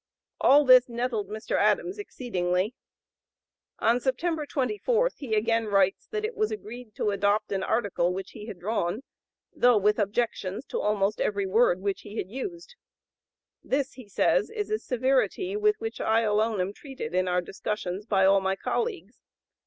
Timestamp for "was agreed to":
6.35-7.11